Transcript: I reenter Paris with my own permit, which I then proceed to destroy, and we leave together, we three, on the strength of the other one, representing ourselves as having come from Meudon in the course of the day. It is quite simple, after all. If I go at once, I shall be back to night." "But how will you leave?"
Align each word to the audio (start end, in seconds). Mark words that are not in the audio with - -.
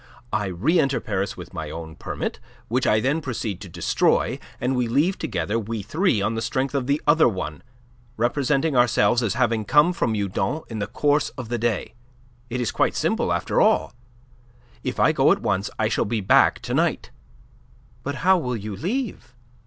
I 0.33 0.47
reenter 0.47 0.99
Paris 0.99 1.37
with 1.37 1.53
my 1.53 1.69
own 1.69 1.95
permit, 1.95 2.39
which 2.69 2.87
I 2.87 3.01
then 3.01 3.21
proceed 3.21 3.61
to 3.61 3.69
destroy, 3.69 4.39
and 4.59 4.75
we 4.75 4.87
leave 4.87 5.19
together, 5.19 5.59
we 5.59 5.83
three, 5.83 6.23
on 6.23 6.33
the 6.33 6.41
strength 6.41 6.73
of 6.73 6.87
the 6.87 6.99
other 7.05 7.29
one, 7.29 7.61
representing 8.17 8.75
ourselves 8.75 9.21
as 9.21 9.35
having 9.35 9.63
come 9.63 9.93
from 9.93 10.13
Meudon 10.13 10.63
in 10.69 10.79
the 10.79 10.87
course 10.87 11.29
of 11.37 11.49
the 11.49 11.59
day. 11.59 11.93
It 12.49 12.59
is 12.59 12.71
quite 12.71 12.95
simple, 12.95 13.31
after 13.31 13.61
all. 13.61 13.93
If 14.83 14.99
I 14.99 15.11
go 15.11 15.31
at 15.31 15.43
once, 15.43 15.69
I 15.77 15.87
shall 15.87 16.05
be 16.05 16.19
back 16.19 16.63
to 16.63 16.73
night." 16.73 17.11
"But 18.01 18.15
how 18.25 18.39
will 18.39 18.57
you 18.57 18.75
leave?" 18.75 19.35